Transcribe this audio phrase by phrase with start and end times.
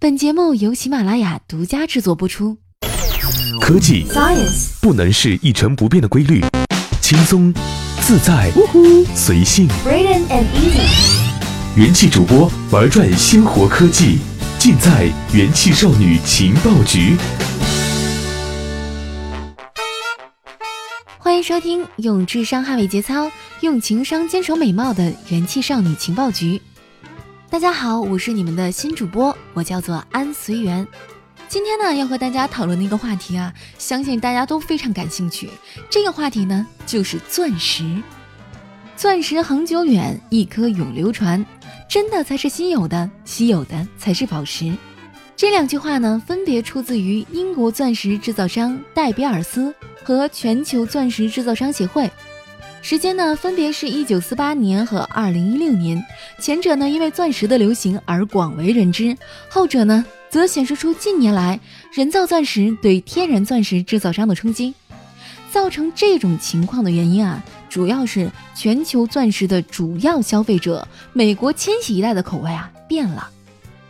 [0.00, 2.56] 本节目由喜马拉雅独家制作播出。
[3.60, 6.40] 科技 Science 不能是一成不变的规律，
[7.02, 7.52] 轻松、
[8.02, 8.48] 自在、
[9.16, 9.66] 随性。
[9.84, 14.20] And Easy，元气主播玩转鲜活科技，
[14.56, 17.16] 尽在元气少女情报局。
[21.18, 23.28] 欢迎收听用智商捍卫节操，
[23.62, 26.62] 用情商坚守美貌的元气少女情报局。
[27.50, 30.86] 大家好，我是你们的新主播，我叫做安随缘。
[31.48, 35.48] 今天呢，要和大家讨论的一个话题啊，相信大家都非常感兴趣。
[35.88, 38.02] 这个话题呢，就是钻石。
[38.96, 41.44] 钻石恒久远，一颗永流传。
[41.88, 44.70] 真的才是稀有的，稀有的才是宝石。
[45.34, 52.10] 这两句话呢，分别出自于英国钻石制造商戴比尔斯和全球钻石制造商协会。
[52.80, 56.02] 时间呢，分别是一九四八年和二零一六年。
[56.40, 59.14] 前者呢，因为钻石的流行而广为人知；
[59.50, 61.60] 后者呢，则显示出近年来
[61.92, 64.72] 人造钻石对天然钻石制造商的冲击。
[65.50, 73.28] 造成这种情况的原因啊，主要是全球钻石的主要消费者美国千禧一代的口味啊变了。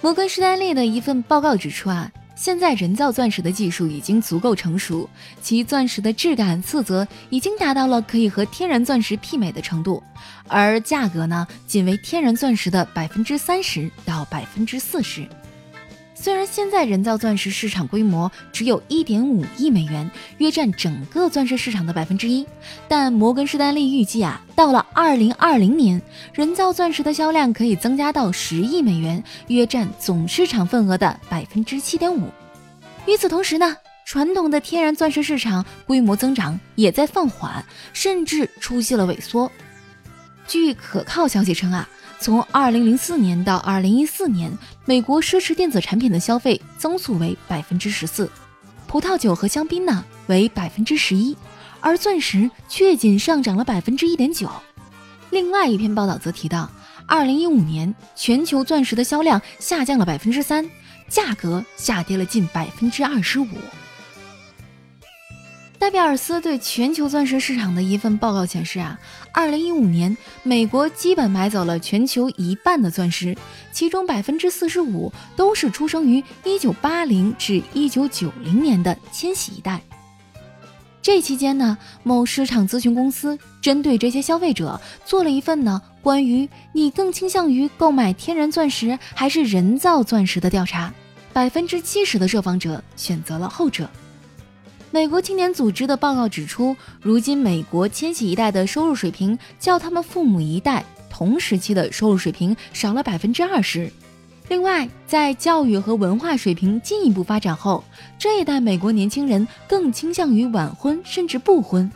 [0.00, 2.10] 摩根士丹利的一份报告指出啊，
[2.42, 5.08] 现在人造钻石的技术已经足够成熟，
[5.40, 10.02] 其钻石的质感、色泽已经达到了可以和天然钻石媲美的程度，
[10.48, 15.24] 而价格呢，仅为天然钻石的百分之三十到百分之四十。
[16.22, 22.46] 虽然现在人造钻石市场规模只有一点五亿美元，约占整个钻石市场的百分之一，
[22.86, 26.00] 但摩根士丹利预计啊，到了二零二零年，
[26.32, 32.30] 人造钻石的销量可以增加到十亿美元，约占总市场份额的百分之七点五。
[33.04, 39.50] 与此同时呢，传统的天然钻石市场规模增长也在放缓，甚至出现了萎缩。
[40.46, 41.88] 据可靠消息称啊。
[42.18, 48.30] 从二零零四年到二零一四年，美国奢侈电子产品的消费增速为百分之十四，
[48.86, 51.36] 葡萄酒和香槟呢为百分之十一，
[51.80, 54.48] 而钻石却仅上涨了百分之一点九。
[55.30, 56.70] 另外一篇报道则提到，
[57.06, 60.70] 二零一五年全球钻石的销量下降了百分之三，
[61.08, 63.48] 价格下跌了近百分之二十五。
[65.82, 68.96] 戴比尔斯对全球钻石市场的一份报告显示啊，
[69.32, 73.36] 二零一五年美国基本买走了全球一半的钻石，
[73.72, 79.80] 其中百分之四十五都是出生于一九八零至一九九零年的千禧一代。
[81.02, 90.94] 这期间呢，某市场咨询公司针对这些消费者做了一份呢关于你更倾向于购买天然钻石还是人造钻石的调查，
[91.32, 93.90] 百分之七十的受访者选择了后者。
[94.94, 103.90] 美国青年组织的报告指出，如今美国千禧一代的收入水平较他们父母一代同时期的收入水平少了百分之二十。
[104.48, 107.82] 另外，在教育和文化水平进一步发展后，
[108.18, 111.90] 这一代美国年轻人更倾向于晚婚甚至不婚，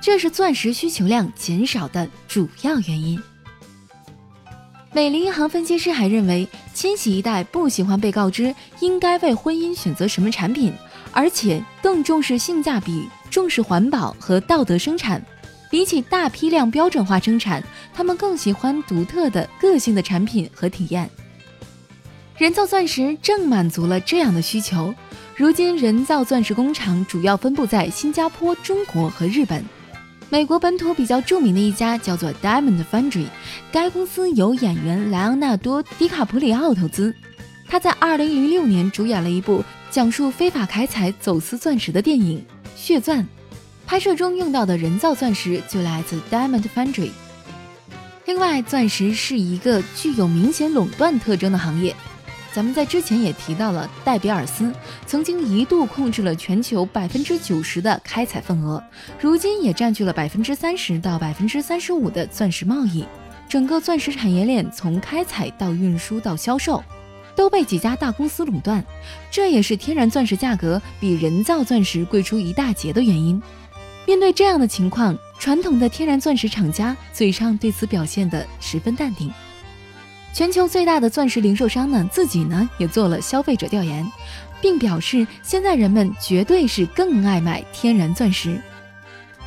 [0.00, 3.20] 这是钻石需求量减少的主要原因。
[4.94, 10.72] 美林银行分析师还认为，千禧一代不喜欢被告知应该为婚姻选择什么产品。
[11.14, 15.24] 而且更重视性价比，重视环保和道德生产。
[15.70, 21.08] 比起大批量标准化生产，他们更喜欢独特的个性的产品和体验。
[22.36, 24.94] 人造钻石正满足了这样的需求。
[25.36, 29.64] 如今，人造钻石工厂主要分布在新加坡、中国和日本。
[30.30, 33.26] 美国本土比较著名的一家叫做 Diamond Foundry，
[33.72, 37.14] 该公司由演员莱昂纳多·迪卡普里奥投资。
[37.66, 39.64] 他在2006年主演了一部。
[39.94, 42.44] 讲述非法开采、走私钻石的电影
[42.74, 43.20] 《血钻》，
[43.86, 47.10] 拍摄中用到的人造钻石就来自 Diamond Foundry。
[48.26, 51.94] 另外，钻石是一个具有明显垄断特征的行业。
[52.52, 54.72] 咱们在之前也提到了，戴比尔斯
[55.06, 58.82] 曾经一度控制了全球百分之九十的开采份额，
[59.20, 63.04] 如今也占据了百分之三十到百分之三十五的钻石贸易。
[63.48, 66.82] 整个钻石产业链从开采到运输到销售。
[67.36, 68.84] 都被几家大公司垄断，
[69.30, 73.42] 这也是天然钻石价格比人造钻石贵出一大截的原因。
[74.06, 79.32] 面对这样的情况，传统的天然钻石厂家嘴上对此表现得十分淡定。
[80.32, 84.06] 全球最大的钻石零售商呢，自己呢也做了消费者调研，
[84.60, 88.60] 并表示现在人们绝对是更爱买天然钻石。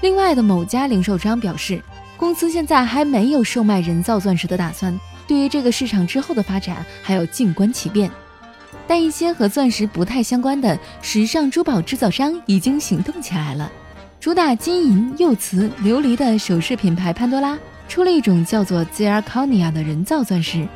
[0.00, 1.82] 另外的某家零售商表示，
[2.16, 4.98] 公司现在还没有售卖人造钻石的打算。
[5.26, 8.10] 对于这个市场之后的发展，还要静观其变。
[8.86, 13.70] 但一些和钻石不太相关的时尚珠宝制造商已经行动起来了。
[14.20, 17.58] 主打金银、釉瓷、琉璃的首饰品牌潘多拉
[17.88, 20.66] 出了一种叫做 Zirconia 的人造钻石。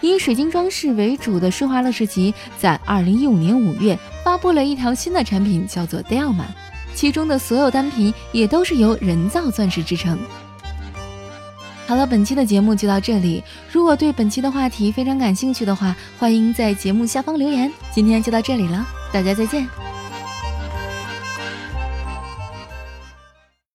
[0.00, 6.46] 以水晶装饰为主的施华乐世奇，在二零一五年五月发布了一条新的产品，叫做 Diamond，
[6.94, 10.18] 其中的所有单品也都是由人造钻石制成。
[11.92, 13.44] 好了，本期的节目就到这里。
[13.70, 17.70] 如果对本期的话题非常感兴趣的话，欢迎在节目下方留言。
[17.92, 19.91] 今天就到这里了，大家再见。